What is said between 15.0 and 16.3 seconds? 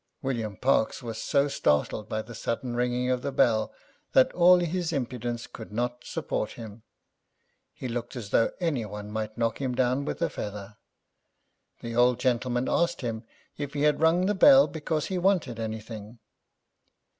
he wanted any thing?